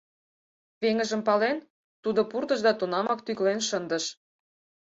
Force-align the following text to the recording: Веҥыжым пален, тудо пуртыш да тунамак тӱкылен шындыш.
Веҥыжым 0.81 1.21
пален, 1.27 1.57
тудо 2.03 2.21
пуртыш 2.31 2.59
да 2.65 2.71
тунамак 2.79 3.19
тӱкылен 3.25 3.59
шындыш. 3.69 4.05